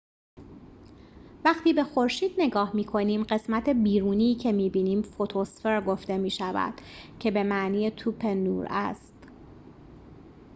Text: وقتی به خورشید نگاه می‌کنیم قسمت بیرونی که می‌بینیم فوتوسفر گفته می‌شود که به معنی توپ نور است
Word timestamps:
وقتی 1.45 1.73
به 1.73 1.83
خورشید 1.83 2.31
نگاه 2.37 2.75
می‌کنیم 2.75 3.23
قسمت 3.23 3.69
بیرونی 3.69 4.35
که 4.35 4.51
می‌بینیم 4.51 5.01
فوتوسفر 5.01 5.81
گفته 5.81 6.17
می‌شود 6.17 6.73
که 7.19 7.31
به 7.31 7.43
معنی 7.43 7.91
توپ 7.91 8.25
نور 8.25 8.67
است 8.69 9.27